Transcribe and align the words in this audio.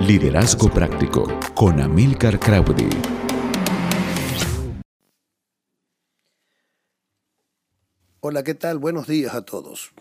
Liderazgo 0.00 0.68
Práctico 0.68 1.26
con 1.54 1.80
Amilcar 1.80 2.38
Crowdy. 2.38 2.90
Hola, 8.20 8.44
¿qué 8.44 8.54
tal? 8.54 8.78
Buenos 8.78 9.06
días 9.06 9.34
a 9.34 9.46
todos. 9.46 9.92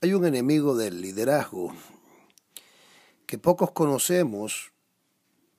Hay 0.00 0.14
un 0.14 0.26
enemigo 0.26 0.76
del 0.76 1.00
liderazgo 1.00 1.72
que 3.26 3.38
pocos 3.38 3.70
conocemos 3.70 4.72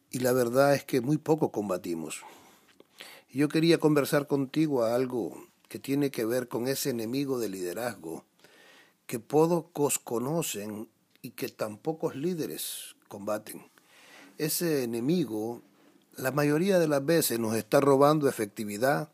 y 0.09 0.19
la 0.19 0.33
verdad 0.33 0.75
es 0.75 0.83
que 0.83 0.99
muy 0.99 1.17
poco 1.17 1.53
combatimos. 1.53 2.23
Yo 3.29 3.47
quería 3.47 3.77
conversar 3.77 4.27
contigo 4.27 4.83
a 4.83 4.95
algo 4.95 5.47
que 5.69 5.79
tiene 5.79 6.11
que 6.11 6.25
ver 6.25 6.49
con 6.49 6.67
ese 6.67 6.89
enemigo 6.89 7.39
del 7.39 7.53
liderazgo 7.53 8.25
que 9.05 9.19
pocos 9.19 9.97
conocen 9.97 10.89
y 11.21 11.31
que 11.31 11.47
tan 11.47 11.77
pocos 11.77 12.17
líderes 12.17 12.97
combaten. 13.11 13.69
Ese 14.37 14.83
enemigo 14.83 15.61
la 16.17 16.31
mayoría 16.31 16.79
de 16.79 16.87
las 16.87 17.05
veces 17.05 17.39
nos 17.39 17.55
está 17.55 17.79
robando 17.79 18.27
efectividad 18.27 19.11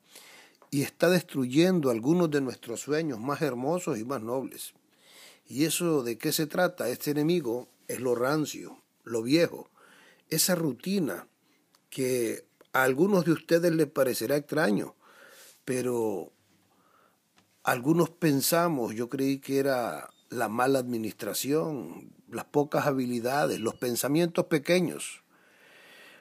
y 0.69 0.81
está 0.81 1.09
destruyendo 1.09 1.89
algunos 1.89 2.29
de 2.29 2.41
nuestros 2.41 2.81
sueños 2.81 3.19
más 3.19 3.41
hermosos 3.41 3.97
y 3.97 4.03
más 4.03 4.21
nobles. 4.21 4.73
¿Y 5.47 5.65
eso 5.65 6.03
de 6.03 6.17
qué 6.17 6.31
se 6.31 6.47
trata? 6.47 6.89
Este 6.89 7.11
enemigo 7.11 7.69
es 7.87 8.01
lo 8.01 8.15
rancio, 8.15 8.81
lo 9.03 9.23
viejo, 9.23 9.69
esa 10.29 10.55
rutina 10.55 11.27
que 11.89 12.45
a 12.73 12.83
algunos 12.83 13.25
de 13.25 13.31
ustedes 13.31 13.73
les 13.73 13.87
parecerá 13.87 14.35
extraño, 14.35 14.95
pero 15.63 16.33
algunos 17.63 18.09
pensamos, 18.09 18.93
yo 18.93 19.07
creí 19.07 19.39
que 19.39 19.59
era 19.59 20.09
la 20.29 20.49
mala 20.49 20.79
administración, 20.79 22.11
las 22.29 22.45
pocas 22.45 22.85
habilidades, 22.87 23.59
los 23.59 23.75
pensamientos 23.75 24.45
pequeños, 24.45 25.23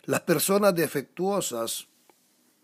las 0.04 0.20
personas 0.22 0.74
defectuosas, 0.74 1.88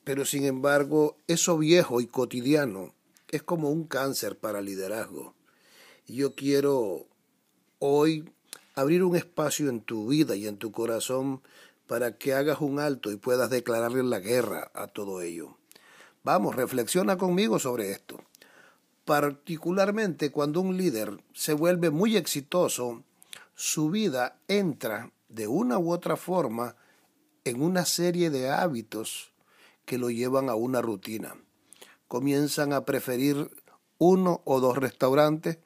pero 0.05 0.25
sin 0.25 0.45
embargo 0.45 1.17
eso 1.27 1.59
viejo 1.59 2.01
y 2.01 2.07
cotidiano 2.07 2.95
es 3.29 3.43
como 3.43 3.71
un 3.71 3.85
cáncer 3.85 4.39
para 4.39 4.61
el 4.61 4.67
liderazgo. 4.67 5.35
Y 6.07 6.17
yo 6.17 6.35
quiero 6.35 7.07
hoy 7.79 8.31
abrir 8.75 9.03
un 9.03 9.17
espacio 9.17 9.69
en 9.69 9.81
tu 9.81 10.09
vida 10.09 10.37
y 10.37 10.47
en 10.47 10.59
tu 10.59 10.71
corazón 10.73 11.43
para 11.87 12.17
que 12.17 12.35
hagas 12.35 12.61
un 12.61 12.79
alto 12.79 13.11
y 13.11 13.17
puedas 13.17 13.51
declararle 13.51 14.03
la 14.03 14.21
guerra 14.21 14.71
a 14.75 14.87
todo 14.87 15.23
ello. 15.23 15.57
Vamos, 16.25 16.55
reflexiona 16.55 17.17
conmigo 17.17 17.59
sobre 17.59 17.91
esto 17.91 18.23
particularmente 19.05 20.31
cuando 20.31 20.61
un 20.61 20.77
líder 20.77 21.23
se 21.33 21.55
vuelve 21.55 21.91
muy 21.91 22.17
exitoso, 22.17 23.03
su 23.55 23.91
vida 23.91 24.39
entra 24.49 25.13
de 25.29 25.47
una 25.47 25.79
u 25.79 25.93
otra 25.93 26.17
forma 26.17 26.77
en 27.45 27.63
una 27.63 27.85
serie 27.85 28.31
de 28.31 28.51
hábitos 28.51 29.33
que 29.85 29.99
lo 29.99 30.11
llevan 30.11 30.49
a 30.49 30.55
una 30.55 30.81
rutina. 30.81 31.35
Comienzan 32.07 32.73
a 32.73 32.85
preferir 32.85 33.51
uno 33.99 34.43
o 34.45 34.61
dos 34.61 34.79
restaurantes, 34.79 35.59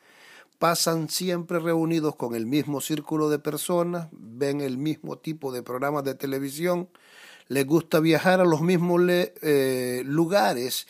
pasan 0.59 1.09
siempre 1.09 1.59
reunidos 1.59 2.17
con 2.17 2.35
el 2.35 2.47
mismo 2.47 2.81
círculo 2.81 3.29
de 3.29 3.39
personas, 3.39 4.09
ven 4.13 4.61
el 4.61 4.79
mismo 4.79 5.19
tipo 5.19 5.53
de 5.53 5.63
programas 5.63 6.05
de 6.05 6.15
televisión, 6.15 6.89
les 7.49 7.67
gusta 7.67 8.01
viajar 8.01 8.41
a 8.41 8.45
los 8.45 8.63
mismos 8.63 9.03
eh, 9.09 10.03
lugares 10.05 10.87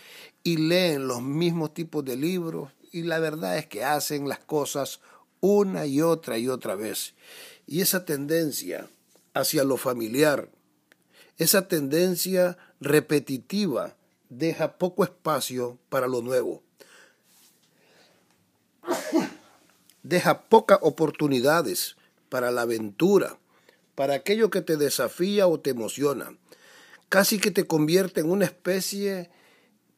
y 0.46 0.58
leen 0.58 1.08
los 1.08 1.22
mismos 1.22 1.74
tipos 1.74 2.04
de 2.04 2.14
libros 2.14 2.70
y 2.92 3.02
la 3.02 3.18
verdad 3.18 3.58
es 3.58 3.66
que 3.66 3.82
hacen 3.82 4.28
las 4.28 4.38
cosas 4.38 5.00
una 5.40 5.86
y 5.86 6.02
otra 6.02 6.38
y 6.38 6.46
otra 6.46 6.76
vez. 6.76 7.14
Y 7.66 7.80
esa 7.80 8.04
tendencia 8.04 8.88
hacia 9.34 9.64
lo 9.64 9.76
familiar, 9.76 10.48
esa 11.36 11.66
tendencia 11.66 12.56
repetitiva 12.80 13.96
deja 14.28 14.78
poco 14.78 15.02
espacio 15.02 15.80
para 15.88 16.06
lo 16.06 16.22
nuevo. 16.22 16.62
Deja 20.04 20.42
pocas 20.42 20.78
oportunidades 20.80 21.96
para 22.28 22.52
la 22.52 22.62
aventura, 22.62 23.36
para 23.96 24.14
aquello 24.14 24.50
que 24.50 24.62
te 24.62 24.76
desafía 24.76 25.48
o 25.48 25.58
te 25.58 25.70
emociona. 25.70 26.38
Casi 27.08 27.40
que 27.40 27.50
te 27.50 27.66
convierte 27.66 28.20
en 28.20 28.30
una 28.30 28.44
especie 28.44 29.28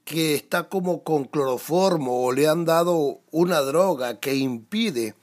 que 0.09 0.35
está 0.35 0.71
como 0.71 1.05
con 1.05 1.25
cloroformo 1.25 2.25
o 2.25 2.33
le 2.33 2.49
han 2.49 2.65
dado 2.65 3.21
una 3.31 3.61
droga 3.61 4.19
que 4.21 4.37
impide 4.37 5.15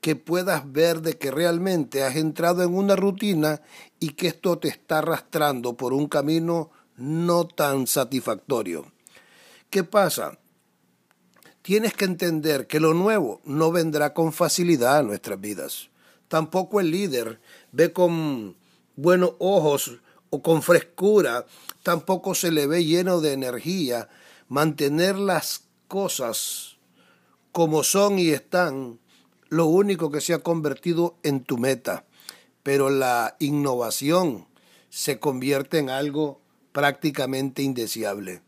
que 0.00 0.16
puedas 0.16 0.72
ver 0.72 1.02
de 1.02 1.18
que 1.18 1.30
realmente 1.30 2.02
has 2.02 2.16
entrado 2.16 2.62
en 2.62 2.74
una 2.74 2.96
rutina 2.96 3.60
y 4.00 4.14
que 4.14 4.28
esto 4.28 4.58
te 4.58 4.68
está 4.68 5.00
arrastrando 5.00 5.76
por 5.76 5.92
un 5.92 6.08
camino 6.08 6.70
no 6.96 7.46
tan 7.46 7.86
satisfactorio. 7.86 8.86
¿Qué 9.68 9.84
pasa? 9.84 10.38
Tienes 11.60 11.92
que 11.92 12.06
entender 12.06 12.66
que 12.66 12.80
lo 12.80 12.94
nuevo 12.94 13.42
no 13.44 13.70
vendrá 13.70 14.14
con 14.14 14.32
facilidad 14.32 14.96
a 14.96 15.02
nuestras 15.02 15.38
vidas. 15.38 15.90
Tampoco 16.28 16.80
el 16.80 16.90
líder 16.90 17.38
ve 17.70 17.92
con 17.92 18.56
buenos 18.96 19.34
ojos 19.40 20.00
o 20.34 20.40
con 20.40 20.62
frescura, 20.62 21.44
tampoco 21.82 22.34
se 22.34 22.50
le 22.50 22.66
ve 22.66 22.86
lleno 22.86 23.20
de 23.20 23.34
energía 23.34 24.08
mantener 24.48 25.18
las 25.18 25.64
cosas 25.88 26.78
como 27.52 27.84
son 27.84 28.18
y 28.18 28.30
están, 28.30 28.98
lo 29.50 29.66
único 29.66 30.10
que 30.10 30.22
se 30.22 30.32
ha 30.32 30.38
convertido 30.38 31.16
en 31.22 31.44
tu 31.44 31.58
meta. 31.58 32.06
Pero 32.62 32.88
la 32.88 33.36
innovación 33.40 34.46
se 34.88 35.20
convierte 35.20 35.78
en 35.78 35.90
algo 35.90 36.40
prácticamente 36.72 37.60
indeseable. 37.60 38.40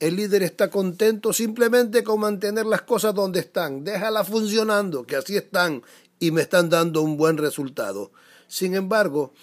El 0.00 0.16
líder 0.16 0.42
está 0.42 0.70
contento 0.70 1.34
simplemente 1.34 2.04
con 2.04 2.20
mantener 2.20 2.64
las 2.64 2.82
cosas 2.82 3.14
donde 3.14 3.40
están. 3.40 3.84
Déjalas 3.84 4.28
funcionando, 4.28 5.04
que 5.04 5.16
así 5.16 5.36
están 5.36 5.82
y 6.18 6.30
me 6.30 6.40
están 6.40 6.70
dando 6.70 7.02
un 7.02 7.18
buen 7.18 7.36
resultado. 7.36 8.12
Sin 8.46 8.74
embargo, 8.74 9.34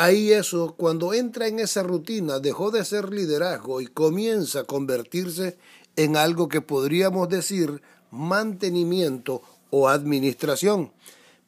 Ahí 0.00 0.30
eso, 0.30 0.76
cuando 0.76 1.12
entra 1.12 1.48
en 1.48 1.58
esa 1.58 1.82
rutina, 1.82 2.38
dejó 2.38 2.70
de 2.70 2.84
ser 2.84 3.12
liderazgo 3.12 3.80
y 3.80 3.88
comienza 3.88 4.60
a 4.60 4.64
convertirse 4.64 5.58
en 5.96 6.16
algo 6.16 6.46
que 6.46 6.60
podríamos 6.60 7.28
decir 7.28 7.82
mantenimiento 8.12 9.42
o 9.70 9.88
administración. 9.88 10.92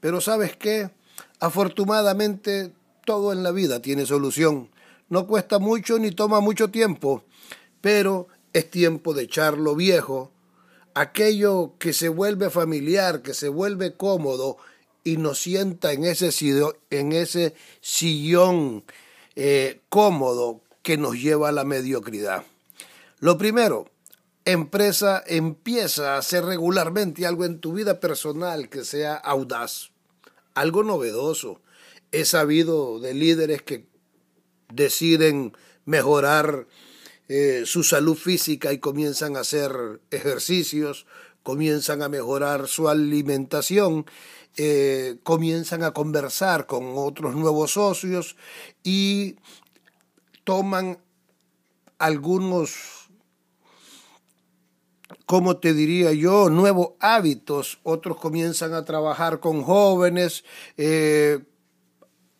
Pero 0.00 0.20
sabes 0.20 0.56
qué? 0.56 0.90
Afortunadamente 1.38 2.72
todo 3.04 3.32
en 3.32 3.44
la 3.44 3.52
vida 3.52 3.80
tiene 3.82 4.04
solución. 4.04 4.68
No 5.08 5.28
cuesta 5.28 5.60
mucho 5.60 6.00
ni 6.00 6.10
toma 6.10 6.40
mucho 6.40 6.72
tiempo, 6.72 7.22
pero 7.80 8.26
es 8.52 8.68
tiempo 8.68 9.14
de 9.14 9.22
echarlo 9.22 9.76
viejo, 9.76 10.32
aquello 10.94 11.74
que 11.78 11.92
se 11.92 12.08
vuelve 12.08 12.50
familiar, 12.50 13.22
que 13.22 13.32
se 13.32 13.48
vuelve 13.48 13.94
cómodo 13.94 14.56
y 15.04 15.16
nos 15.16 15.38
sienta 15.38 15.92
en 15.92 16.04
ese, 16.04 16.30
en 16.90 17.12
ese 17.12 17.54
sillón 17.80 18.84
eh, 19.36 19.80
cómodo 19.88 20.60
que 20.82 20.96
nos 20.96 21.14
lleva 21.14 21.48
a 21.48 21.52
la 21.52 21.64
mediocridad. 21.64 22.44
Lo 23.18 23.38
primero, 23.38 23.90
empresa 24.44 25.22
empieza 25.26 26.14
a 26.14 26.18
hacer 26.18 26.44
regularmente 26.44 27.26
algo 27.26 27.44
en 27.44 27.60
tu 27.60 27.74
vida 27.74 28.00
personal 28.00 28.68
que 28.68 28.84
sea 28.84 29.14
audaz, 29.14 29.90
algo 30.54 30.82
novedoso. 30.82 31.60
He 32.12 32.24
sabido 32.24 32.98
de 32.98 33.14
líderes 33.14 33.62
que 33.62 33.86
deciden 34.72 35.52
mejorar 35.84 36.66
eh, 37.28 37.62
su 37.64 37.84
salud 37.84 38.16
física 38.16 38.72
y 38.72 38.78
comienzan 38.78 39.36
a 39.36 39.40
hacer 39.40 40.00
ejercicios, 40.10 41.06
comienzan 41.42 42.02
a 42.02 42.08
mejorar 42.08 42.68
su 42.68 42.88
alimentación 42.88 44.06
eh, 44.56 45.18
comienzan 45.22 45.84
a 45.84 45.92
conversar 45.92 46.66
con 46.66 46.94
otros 46.96 47.36
nuevos 47.36 47.72
socios 47.74 48.36
y 48.82 49.36
toman 50.42 50.98
algunos, 51.98 53.10
como 55.26 55.58
te 55.58 55.72
diría 55.72 56.12
yo, 56.12 56.50
nuevos 56.50 56.90
hábitos. 56.98 57.78
Otros 57.84 58.16
comienzan 58.18 58.74
a 58.74 58.84
trabajar 58.84 59.38
con 59.38 59.62
jóvenes, 59.62 60.44
eh, 60.76 61.38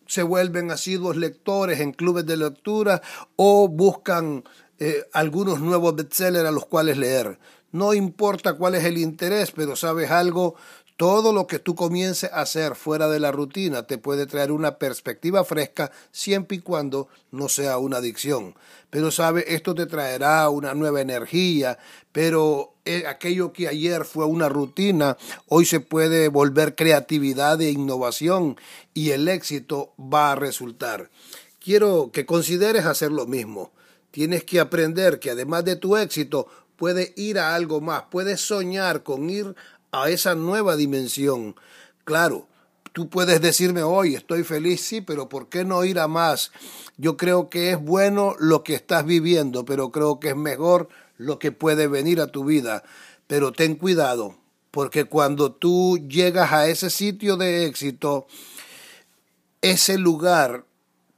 se 0.05 0.23
vuelven 0.23 0.69
asiduos 0.69 1.15
lectores 1.15 1.79
en 1.79 1.93
clubes 1.93 2.25
de 2.25 2.35
lectura 2.35 3.01
o 3.37 3.69
buscan 3.69 4.43
eh, 4.83 5.07
algunos 5.13 5.59
nuevos 5.59 5.95
bestsellers 5.95 6.49
a 6.49 6.51
los 6.51 6.65
cuales 6.65 6.97
leer. 6.97 7.37
No 7.71 7.93
importa 7.93 8.55
cuál 8.55 8.73
es 8.73 8.83
el 8.83 8.97
interés, 8.97 9.51
pero 9.51 9.75
sabes 9.75 10.09
algo, 10.09 10.55
todo 10.97 11.33
lo 11.33 11.45
que 11.45 11.59
tú 11.59 11.75
comiences 11.75 12.31
a 12.33 12.41
hacer 12.41 12.73
fuera 12.73 13.07
de 13.07 13.19
la 13.19 13.31
rutina 13.31 13.83
te 13.85 13.99
puede 13.99 14.25
traer 14.25 14.51
una 14.51 14.79
perspectiva 14.79 15.43
fresca 15.43 15.91
siempre 16.11 16.57
y 16.57 16.61
cuando 16.61 17.09
no 17.29 17.47
sea 17.47 17.77
una 17.77 17.97
adicción. 17.97 18.55
Pero 18.89 19.11
sabe, 19.11 19.53
esto 19.53 19.75
te 19.75 19.85
traerá 19.85 20.49
una 20.49 20.73
nueva 20.73 20.99
energía, 20.99 21.77
pero 22.11 22.73
eh, 22.83 23.03
aquello 23.05 23.53
que 23.53 23.67
ayer 23.67 24.03
fue 24.03 24.25
una 24.25 24.49
rutina, 24.49 25.15
hoy 25.47 25.65
se 25.65 25.79
puede 25.79 26.27
volver 26.27 26.73
creatividad 26.73 27.61
e 27.61 27.69
innovación 27.69 28.57
y 28.95 29.11
el 29.11 29.27
éxito 29.27 29.93
va 29.99 30.31
a 30.31 30.35
resultar. 30.35 31.11
Quiero 31.59 32.09
que 32.11 32.25
consideres 32.25 32.85
hacer 32.85 33.11
lo 33.11 33.27
mismo. 33.27 33.71
Tienes 34.11 34.43
que 34.43 34.59
aprender 34.59 35.19
que 35.19 35.31
además 35.31 35.65
de 35.65 35.77
tu 35.77 35.97
éxito, 35.97 36.47
puedes 36.75 37.13
ir 37.15 37.39
a 37.39 37.55
algo 37.55 37.79
más, 37.79 38.03
puedes 38.11 38.41
soñar 38.41 39.03
con 39.03 39.29
ir 39.29 39.55
a 39.91 40.09
esa 40.09 40.35
nueva 40.35 40.75
dimensión. 40.75 41.55
Claro, 42.03 42.47
tú 42.91 43.09
puedes 43.09 43.41
decirme 43.41 43.83
hoy 43.83 44.15
estoy 44.15 44.43
feliz, 44.43 44.81
sí, 44.81 45.01
pero 45.01 45.29
¿por 45.29 45.47
qué 45.47 45.63
no 45.63 45.83
ir 45.85 45.99
a 45.99 46.07
más? 46.07 46.51
Yo 46.97 47.17
creo 47.17 47.49
que 47.49 47.71
es 47.71 47.79
bueno 47.79 48.35
lo 48.39 48.63
que 48.63 48.73
estás 48.73 49.05
viviendo, 49.05 49.63
pero 49.65 49.91
creo 49.91 50.19
que 50.19 50.29
es 50.29 50.35
mejor 50.35 50.89
lo 51.17 51.39
que 51.39 51.51
puede 51.51 51.87
venir 51.87 52.19
a 52.19 52.27
tu 52.27 52.45
vida. 52.45 52.83
Pero 53.27 53.51
ten 53.51 53.75
cuidado, 53.75 54.35
porque 54.71 55.05
cuando 55.05 55.51
tú 55.53 55.99
llegas 56.09 56.51
a 56.51 56.67
ese 56.67 56.89
sitio 56.89 57.37
de 57.37 57.65
éxito, 57.65 58.27
ese 59.61 59.97
lugar 59.97 60.65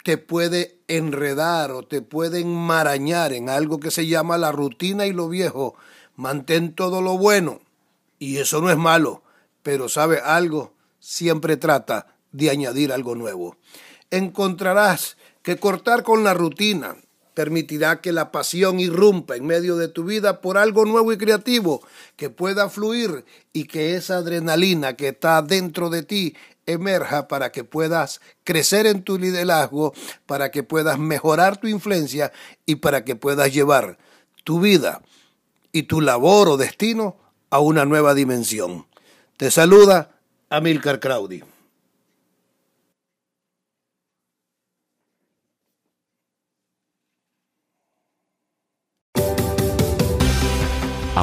te 0.04 0.18
puede 0.18 0.78
enredar 0.98 1.72
o 1.72 1.84
te 1.84 2.02
puede 2.02 2.42
enmarañar 2.42 3.34
en 3.34 3.50
algo 3.50 3.80
que 3.80 3.92
se 3.92 4.08
llama 4.08 4.38
la 4.38 4.52
rutina 4.52 5.06
y 5.06 5.14
lo 5.14 5.30
viejo. 5.30 5.76
Mantén 6.16 6.74
todo 6.74 7.02
lo 7.02 7.18
bueno 7.18 7.62
y 8.20 8.38
eso 8.38 8.62
no 8.62 8.70
es 8.70 8.78
malo, 8.78 9.24
pero 9.64 9.90
sabe 9.90 10.20
algo, 10.20 10.74
siempre 11.00 11.58
trata 11.58 12.08
de 12.32 12.50
añadir 12.50 12.92
algo 12.92 13.16
nuevo. 13.16 13.58
Encontrarás 14.12 15.18
que 15.42 15.58
cortar 15.58 16.04
con 16.04 16.24
la 16.24 16.34
rutina 16.34 16.96
permitirá 17.34 18.02
que 18.02 18.12
la 18.12 18.32
pasión 18.32 18.80
irrumpa 18.80 19.36
en 19.36 19.46
medio 19.46 19.76
de 19.76 19.88
tu 19.88 20.04
vida 20.04 20.42
por 20.42 20.58
algo 20.58 20.86
nuevo 20.86 21.12
y 21.12 21.18
creativo 21.18 21.82
que 22.16 22.30
pueda 22.30 22.70
fluir 22.70 23.26
y 23.52 23.66
que 23.66 23.96
esa 23.96 24.18
adrenalina 24.18 24.96
que 24.96 25.10
está 25.10 25.42
dentro 25.42 25.90
de 25.90 26.04
ti 26.04 26.36
emerja 26.66 27.28
para 27.28 27.52
que 27.52 27.64
puedas 27.64 28.22
crecer 28.44 28.86
en 28.86 29.04
tu 29.04 29.18
liderazgo, 29.18 29.94
para 30.26 30.52
que 30.52 30.64
puedas 30.64 30.98
mejorar 30.98 31.58
tu 31.58 31.68
influencia 31.68 32.32
y 32.66 32.76
para 32.76 33.04
que 33.04 33.16
puedas 33.16 33.54
llevar 33.54 33.98
tu 34.44 34.60
vida 34.60 35.02
y 35.72 35.84
tu 35.84 36.02
labor 36.02 36.50
o 36.50 36.58
destino 36.58 37.18
a 37.50 37.60
una 37.60 37.86
nueva 37.86 38.14
dimensión. 38.14 38.88
Te 39.38 39.52
saluda 39.52 40.12
Amilcar 40.50 41.00
Crowdy. 41.00 41.53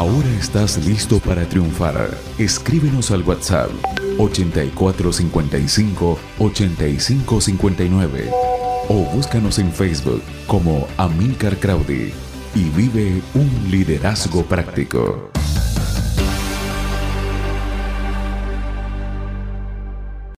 Ahora 0.01 0.31
estás 0.31 0.83
listo 0.87 1.21
para 1.21 1.47
triunfar. 1.47 2.17
Escríbenos 2.39 3.11
al 3.11 3.23
WhatsApp 3.23 3.69
8455 4.17 6.19
8559 6.39 8.31
o 8.89 8.95
búscanos 9.15 9.59
en 9.59 9.71
Facebook 9.71 10.23
como 10.47 10.89
Amilcar 10.97 11.59
Crowdy 11.59 12.15
y 12.55 12.71
vive 12.71 13.21
un 13.35 13.71
liderazgo 13.71 14.43
práctico. 14.43 15.30